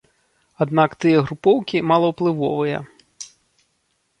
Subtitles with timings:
[0.63, 2.77] Аднак тыя групоўкі малаўплывовыя.